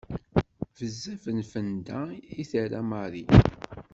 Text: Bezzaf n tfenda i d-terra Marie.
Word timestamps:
Bezzaf 0.77 1.23
n 1.35 1.37
tfenda 1.47 1.99
i 2.39 2.43
d-terra 2.47 2.81
Marie. 2.91 3.29